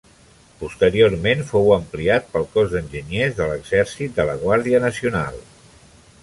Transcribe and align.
Posteriorment 0.61 1.43
fou 1.51 1.69
ampliat 1.75 2.31
pel 2.37 2.47
Cos 2.55 2.71
d'Enginyers 2.71 3.37
de 3.41 3.51
l'Exèrcit 3.53 4.17
de 4.21 4.27
la 4.31 4.35
Guàrdia 4.47 4.83
Nacional. 4.89 5.39